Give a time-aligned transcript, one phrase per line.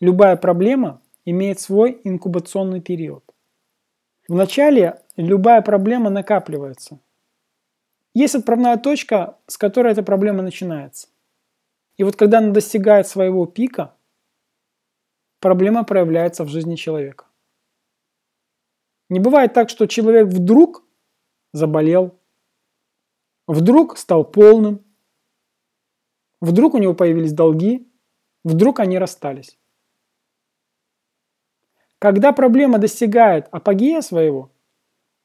[0.00, 3.24] любая проблема имеет свой инкубационный период.
[4.28, 7.00] Вначале любая проблема накапливается.
[8.14, 11.08] Есть отправная точка, с которой эта проблема начинается.
[11.96, 13.94] И вот когда она достигает своего пика,
[15.40, 17.26] проблема проявляется в жизни человека.
[19.08, 20.84] Не бывает так, что человек вдруг
[21.52, 22.18] заболел,
[23.46, 24.84] вдруг стал полным,
[26.40, 27.90] вдруг у него появились долги,
[28.44, 29.58] вдруг они расстались.
[31.98, 34.52] Когда проблема достигает апогея своего,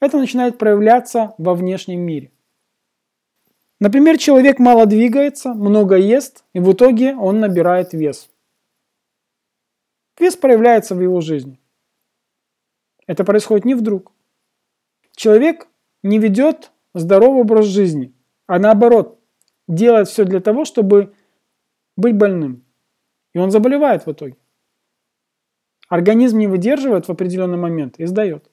[0.00, 2.30] это начинает проявляться во внешнем мире.
[3.80, 8.28] Например, человек мало двигается, много ест, и в итоге он набирает вес.
[10.18, 11.60] Вес проявляется в его жизни.
[13.06, 14.12] Это происходит не вдруг.
[15.14, 15.68] Человек
[16.02, 18.12] не ведет здоровый образ жизни,
[18.46, 19.18] а наоборот,
[19.68, 21.14] делает все для того, чтобы
[21.96, 22.64] быть больным.
[23.32, 24.36] И он заболевает в итоге.
[25.88, 28.50] Организм не выдерживает в определенный момент и сдает.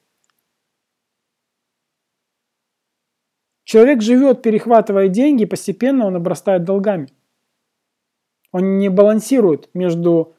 [3.65, 7.09] Человек живет, перехватывая деньги, постепенно он обрастает долгами.
[8.51, 10.35] Он не балансирует между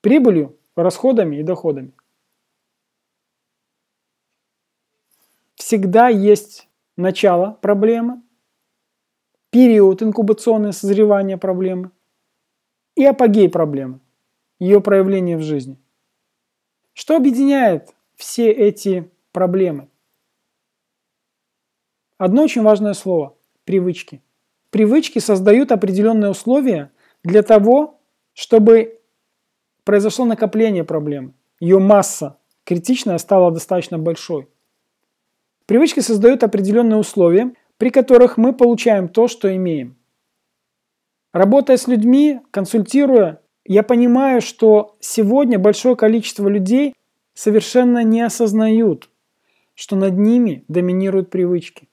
[0.00, 1.92] прибылью, расходами и доходами.
[5.54, 8.22] Всегда есть начало проблемы,
[9.50, 11.90] период инкубационного созревания проблемы
[12.96, 14.00] и апогей проблемы,
[14.58, 15.78] ее проявление в жизни.
[16.98, 19.88] Что объединяет все эти проблемы?
[22.16, 24.20] Одно очень важное слово– привычки.
[24.70, 26.90] Привычки создают определенные условия
[27.22, 28.00] для того,
[28.32, 29.00] чтобы
[29.84, 31.34] произошло накопление проблемы.
[31.60, 34.48] Ее масса критичная стала достаточно большой.
[35.66, 39.96] Привычки создают определенные условия, при которых мы получаем то, что имеем.
[41.32, 46.94] Работая с людьми, консультируя, я понимаю, что сегодня большое количество людей
[47.34, 49.10] совершенно не осознают,
[49.74, 51.86] что над ними доминируют привычки.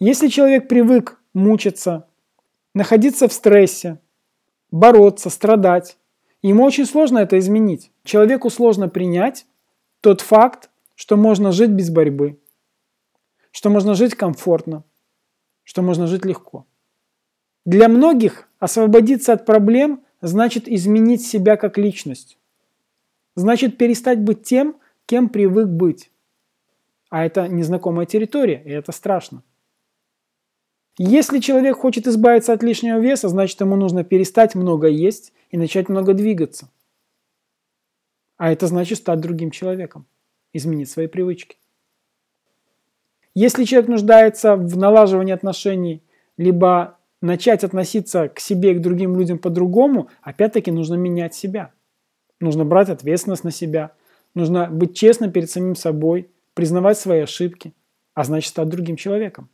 [0.00, 2.08] Если человек привык мучиться,
[2.74, 4.00] находиться в стрессе,
[4.72, 5.96] бороться, страдать,
[6.42, 7.92] ему очень сложно это изменить.
[8.02, 9.46] Человеку сложно принять
[10.00, 12.40] тот факт, что можно жить без борьбы,
[13.52, 14.82] что можно жить комфортно,
[15.62, 16.66] что можно жить легко.
[17.68, 22.38] Для многих освободиться от проблем значит изменить себя как личность.
[23.34, 26.10] Значит перестать быть тем, кем привык быть.
[27.10, 29.42] А это незнакомая территория, и это страшно.
[30.96, 35.90] Если человек хочет избавиться от лишнего веса, значит ему нужно перестать много есть и начать
[35.90, 36.70] много двигаться.
[38.38, 40.06] А это значит стать другим человеком,
[40.54, 41.58] изменить свои привычки.
[43.34, 46.02] Если человек нуждается в налаживании отношений,
[46.38, 51.72] либо начать относиться к себе и к другим людям по-другому, опять-таки нужно менять себя.
[52.40, 53.92] Нужно брать ответственность на себя.
[54.34, 57.74] Нужно быть честным перед самим собой, признавать свои ошибки,
[58.14, 59.48] а значит стать другим человеком.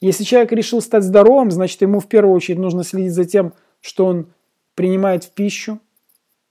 [0.00, 4.06] Если человек решил стать здоровым, значит ему в первую очередь нужно следить за тем, что
[4.06, 4.32] он
[4.74, 5.80] принимает в пищу,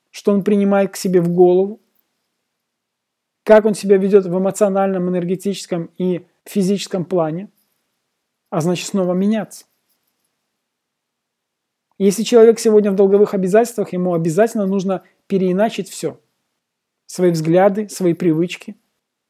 [0.10, 1.82] что он принимает к себе в голову,
[3.44, 7.50] как он себя ведет в эмоциональном, энергетическом и физическом плане,
[8.54, 9.66] а значит снова меняться.
[11.98, 16.20] Если человек сегодня в долговых обязательствах, ему обязательно нужно переиначить все.
[17.08, 18.76] Свои взгляды, свои привычки.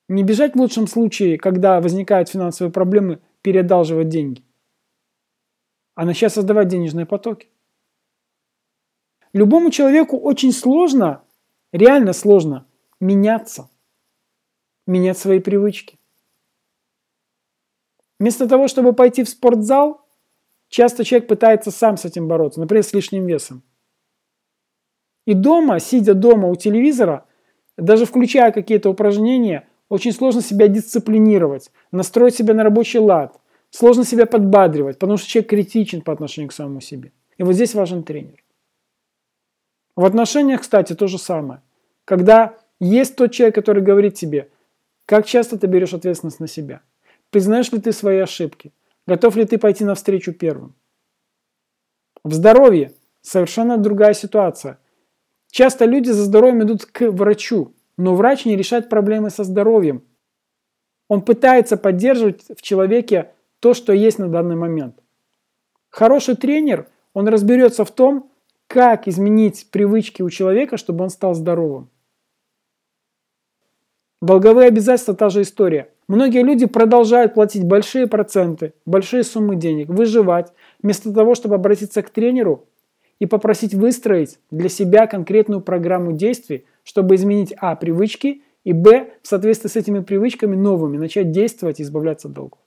[0.09, 4.43] Не бежать в лучшем случае, когда возникают финансовые проблемы, переодалживать деньги,
[5.95, 7.47] а начать создавать денежные потоки.
[9.31, 11.23] Любому человеку очень сложно,
[11.71, 12.67] реально сложно
[12.99, 13.69] меняться,
[14.85, 15.97] менять свои привычки.
[18.19, 20.05] Вместо того, чтобы пойти в спортзал,
[20.69, 23.63] часто человек пытается сам с этим бороться, например, с лишним весом.
[25.25, 27.25] И дома, сидя дома у телевизора,
[27.77, 33.39] даже включая какие-то упражнения, очень сложно себя дисциплинировать, настроить себя на рабочий лад.
[33.69, 37.11] Сложно себя подбадривать, потому что человек критичен по отношению к самому себе.
[37.37, 38.43] И вот здесь важен тренер.
[39.95, 41.61] В отношениях, кстати, то же самое.
[42.05, 44.49] Когда есть тот человек, который говорит тебе,
[45.05, 46.81] как часто ты берешь ответственность на себя,
[47.33, 48.71] признаешь ли ты свои ошибки,
[49.07, 50.75] готов ли ты пойти навстречу первым.
[52.23, 54.79] В здоровье совершенно другая ситуация.
[55.49, 60.03] Часто люди за здоровьем идут к врачу, но врач не решает проблемы со здоровьем.
[61.07, 64.99] Он пытается поддерживать в человеке то, что есть на данный момент.
[65.89, 68.31] Хороший тренер, он разберется в том,
[68.67, 71.89] как изменить привычки у человека, чтобы он стал здоровым.
[74.21, 75.92] Долговые обязательства– та же история.
[76.07, 80.51] Многие люди продолжают платить большие проценты, большие суммы денег, выживать,
[80.81, 82.67] вместо того, чтобы обратиться к тренеру
[83.19, 87.75] и попросить выстроить для себя конкретную программу действий, чтобы изменить а.
[87.75, 89.13] привычки и б.
[89.21, 92.59] в соответствии с этими привычками новыми начать действовать и избавляться от долгов.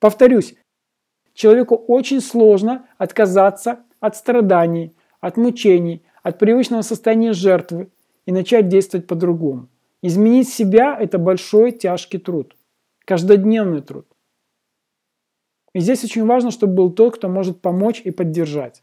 [0.00, 0.54] Повторюсь,
[1.34, 7.88] человеку очень сложно отказаться от страданий, от мучений, от привычного состояния жертвы
[8.26, 9.68] и начать действовать по-другому.
[10.02, 12.56] Изменить себя– это большой тяжкий труд,
[13.04, 14.06] каждодневный труд.
[15.74, 18.82] И здесь очень важно, чтобы был тот, кто может помочь и поддержать.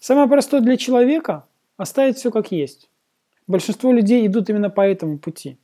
[0.00, 1.46] Самое простое для человека–
[1.76, 2.90] оставить все как есть.
[3.46, 5.58] Большинство людей идут именно по этому пути.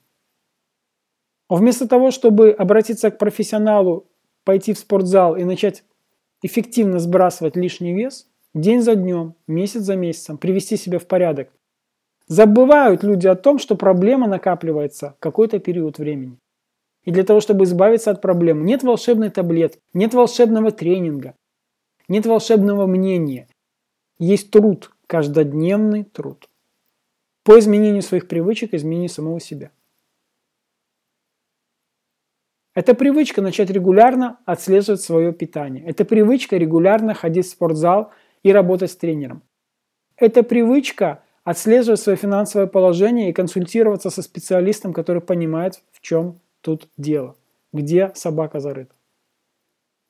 [1.48, 4.06] Вместо того, чтобы обратиться к профессионалу,
[4.44, 5.84] пойти в спортзал и начать
[6.42, 11.50] эффективно сбрасывать лишний вес, день за днем, месяц за месяцем, привести себя в порядок,
[12.26, 16.38] забывают люди о том, что проблема накапливается какой-то период времени.
[17.04, 21.34] И для того, чтобы избавиться от проблем, нет волшебной таблетки, нет волшебного тренинга,
[22.08, 23.48] нет волшебного мнения.
[24.18, 26.48] Есть труд, каждодневный труд
[27.44, 29.72] по изменению своих привычек, изменению самого себя.
[32.74, 35.84] Это привычка начать регулярно отслеживать свое питание.
[35.84, 39.42] Это привычка регулярно ходить в спортзал и работать с тренером.
[40.16, 46.88] Это привычка отслеживать свое финансовое положение и консультироваться со специалистом, который понимает, в чем тут
[46.96, 47.36] дело,
[47.72, 48.94] где собака зарыта.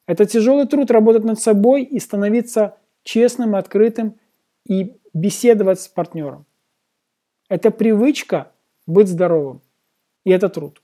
[0.07, 4.19] Это тяжелый труд работать над собой и становиться честным, открытым
[4.67, 6.45] и беседовать с партнером.
[7.49, 8.53] Это привычка
[8.87, 9.63] быть здоровым.
[10.25, 10.83] И это труд.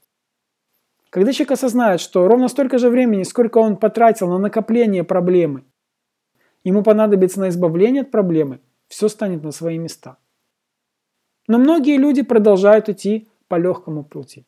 [1.11, 5.65] Когда человек осознает, что ровно столько же времени, сколько он потратил на накопление проблемы,
[6.65, 10.19] ему понадобится на избавление от проблемы, все станет на свои места.
[11.49, 14.47] Но многие люди продолжают идти по легкому пути.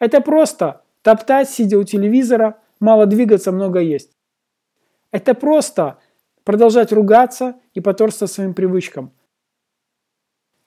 [0.00, 4.16] Это просто топтать, сидя у телевизора, мало двигаться, много есть.
[5.12, 5.98] Это просто
[6.42, 9.12] продолжать ругаться и поторствовать своим привычкам.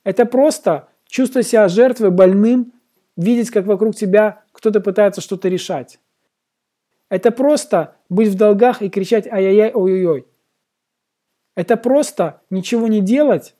[0.03, 2.71] Это просто чувствовать себя жертвой, больным,
[3.17, 5.99] видеть, как вокруг тебя кто-то пытается что-то решать.
[7.09, 10.27] Это просто быть в долгах и кричать ай-яй-яй, ой-ой-ой.
[11.55, 13.55] Это просто ничего не делать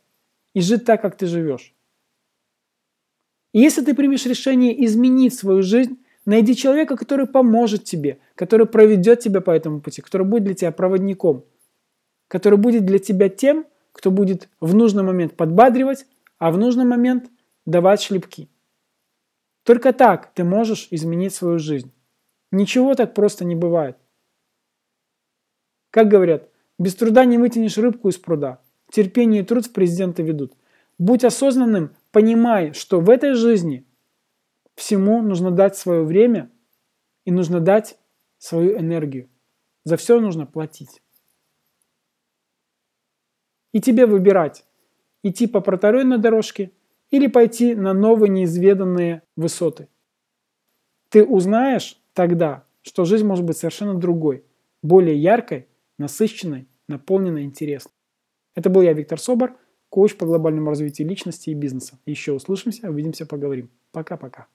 [0.57, 1.75] и жить так, как ты живешь.
[3.53, 9.19] И если ты примешь решение изменить свою жизнь, найди человека, который поможет тебе, который проведет
[9.19, 11.45] тебя по этому пути, который будет для тебя проводником,
[12.27, 16.07] который будет для тебя тем, кто будет в нужный момент подбадривать,
[16.39, 17.29] а в нужный момент
[17.67, 18.49] давать шлепки.
[19.61, 21.93] Только так ты можешь изменить свою жизнь.
[22.51, 23.95] Ничего так просто не бывает.
[25.91, 26.49] Как говорят,
[26.79, 28.59] без труда не вытянешь рыбку из пруда.
[28.91, 30.53] Терпение и труд в президента ведут.
[30.97, 33.85] Будь осознанным, понимай, что в этой жизни
[34.75, 36.49] всему нужно дать свое время
[37.25, 37.97] и нужно дать
[38.37, 39.29] свою энергию.
[39.83, 41.01] За все нужно платить.
[43.73, 44.65] И тебе выбирать,
[45.23, 46.71] идти по проторенной дорожке
[47.09, 49.87] или пойти на новые неизведанные высоты.
[51.09, 54.43] Ты узнаешь тогда, что жизнь может быть совершенно другой,
[54.81, 55.67] более яркой,
[55.97, 57.96] насыщенной, наполненной интересной.
[58.57, 59.55] Это был я, Виктор Собор,
[59.89, 61.99] коуч по глобальному развитию личности и бизнеса.
[62.07, 63.69] Еще услышимся, увидимся, поговорим.
[63.91, 64.47] Пока-пока.